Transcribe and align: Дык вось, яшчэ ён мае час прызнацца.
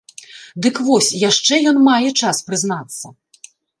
Дык 0.65 0.79
вось, 0.87 1.09
яшчэ 1.29 1.59
ён 1.73 1.77
мае 1.89 2.09
час 2.23 2.41
прызнацца. 2.49 3.05